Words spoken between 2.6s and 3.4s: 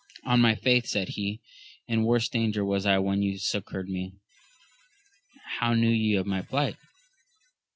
was I when you